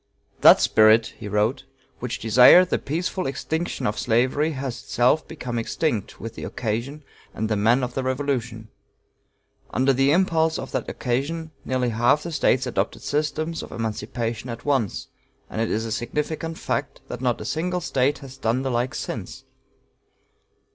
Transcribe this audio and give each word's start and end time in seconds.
"That 0.39 0.59
spirit," 0.59 1.13
he 1.19 1.27
wrote, 1.27 1.65
"which 1.99 2.17
desired 2.17 2.71
the 2.71 2.79
peaceful 2.79 3.27
extinction 3.27 3.85
of 3.85 3.99
slavery 3.99 4.53
has 4.53 4.81
itself 4.81 5.27
become 5.27 5.59
extinct 5.59 6.19
with 6.19 6.33
the 6.33 6.43
occasion 6.43 7.03
and 7.35 7.47
the 7.47 7.55
men 7.55 7.83
of 7.83 7.93
the 7.93 8.01
Revolution. 8.01 8.69
Under 9.69 9.93
the 9.93 10.09
impulse 10.11 10.57
of 10.57 10.71
that 10.71 10.89
occasion, 10.89 11.51
nearly 11.65 11.89
half 11.89 12.23
the 12.23 12.31
States 12.31 12.65
adopted 12.65 13.03
systems 13.03 13.61
of 13.61 13.71
emancipation 13.71 14.49
at 14.49 14.65
once, 14.65 15.07
and 15.51 15.61
it 15.61 15.69
is 15.69 15.85
a 15.85 15.91
significant 15.91 16.57
fact 16.57 17.01
that 17.07 17.21
not 17.21 17.39
a 17.39 17.45
single 17.45 17.79
State 17.79 18.17
has 18.25 18.37
done 18.37 18.63
the 18.63 18.71
like 18.71 18.95
since. 18.95 19.43